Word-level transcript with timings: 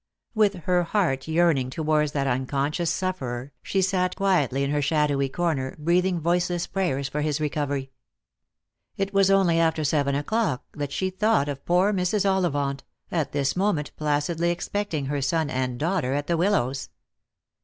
With 0.33 0.63
her 0.63 0.81
heart 0.81 1.27
yearning 1.27 1.69
towards 1.69 2.13
that 2.13 2.25
unconscious 2.25 2.89
sufferer, 2.89 3.51
she 3.61 3.83
sat 3.83 4.15
quietly 4.15 4.63
in 4.63 4.71
her 4.71 4.81
shadowy 4.81 5.29
corner, 5.29 5.75
breathing 5.77 6.19
voice 6.19 6.49
less 6.49 6.65
prayers 6.65 7.07
for 7.07 7.21
his 7.21 7.39
recovery. 7.39 7.91
It 8.97 9.13
was 9.13 9.29
only 9.29 9.59
after 9.59 9.83
seven 9.83 10.15
o'clock 10.15 10.63
that 10.73 10.91
she 10.91 11.11
thought 11.11 11.47
of 11.47 11.63
poor 11.67 11.93
Mrs. 11.93 12.25
Ollivant, 12.27 12.83
at 13.11 13.31
this 13.31 13.55
moment 13.55 13.91
placidly 13.95 14.49
expecting 14.49 15.05
her 15.05 15.21
son 15.21 15.51
and 15.51 15.77
daughter 15.77 16.15
at 16.15 16.25
the 16.25 16.35
Willows. 16.35 16.89